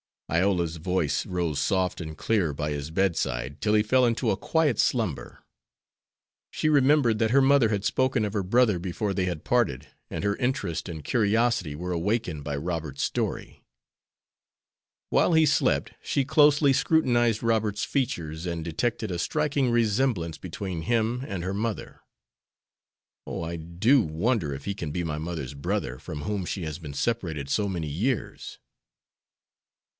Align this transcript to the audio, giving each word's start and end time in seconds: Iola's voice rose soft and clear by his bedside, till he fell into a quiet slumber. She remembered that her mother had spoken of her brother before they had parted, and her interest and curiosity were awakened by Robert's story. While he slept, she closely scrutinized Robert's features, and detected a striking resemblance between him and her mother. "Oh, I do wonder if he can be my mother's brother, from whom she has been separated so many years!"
Iola's 0.31 0.77
voice 0.77 1.25
rose 1.25 1.59
soft 1.59 1.99
and 1.99 2.17
clear 2.17 2.53
by 2.53 2.71
his 2.71 2.89
bedside, 2.89 3.59
till 3.61 3.73
he 3.73 3.83
fell 3.83 4.03
into 4.05 4.31
a 4.31 4.37
quiet 4.37 4.79
slumber. 4.79 5.43
She 6.49 6.69
remembered 6.69 7.19
that 7.19 7.29
her 7.31 7.41
mother 7.41 7.67
had 7.67 7.83
spoken 7.83 8.23
of 8.25 8.31
her 8.33 8.41
brother 8.41 8.79
before 8.79 9.13
they 9.13 9.25
had 9.25 9.43
parted, 9.43 9.89
and 10.09 10.23
her 10.23 10.37
interest 10.37 10.87
and 10.87 11.03
curiosity 11.03 11.75
were 11.75 11.91
awakened 11.91 12.45
by 12.45 12.55
Robert's 12.55 13.03
story. 13.03 13.65
While 15.09 15.33
he 15.33 15.45
slept, 15.45 15.91
she 16.01 16.23
closely 16.23 16.71
scrutinized 16.71 17.43
Robert's 17.43 17.83
features, 17.83 18.45
and 18.45 18.63
detected 18.63 19.11
a 19.11 19.19
striking 19.19 19.69
resemblance 19.69 20.37
between 20.37 20.83
him 20.83 21.25
and 21.27 21.43
her 21.43 21.53
mother. 21.53 22.01
"Oh, 23.27 23.43
I 23.43 23.57
do 23.57 24.01
wonder 24.01 24.53
if 24.53 24.63
he 24.63 24.73
can 24.73 24.91
be 24.91 25.03
my 25.03 25.17
mother's 25.17 25.53
brother, 25.53 25.99
from 25.99 26.21
whom 26.21 26.45
she 26.45 26.63
has 26.63 26.79
been 26.79 26.93
separated 26.93 27.49
so 27.49 27.67
many 27.67 27.89
years!" 27.89 28.57